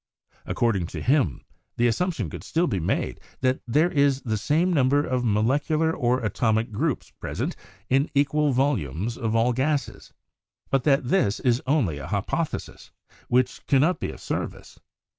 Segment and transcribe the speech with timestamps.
[0.47, 1.43] According to him,
[1.77, 6.21] the assumption could still be made that there is the same number of molecular or
[6.23, 7.55] atomic groups present
[7.87, 10.11] in equal volumes of all gases;
[10.71, 12.91] but that this is only a hypothesis,
[13.27, 14.79] which cannot be of ser vice.